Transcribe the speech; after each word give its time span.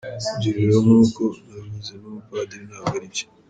Ibyo 0.33 0.49
rero 0.57 0.75
nk’uko 0.85 1.21
nabivuze 1.45 1.91
nk’umupadriri 1.99 2.65
ntabwo 2.69 2.93
ari 2.97 3.07
byo. 3.13 3.25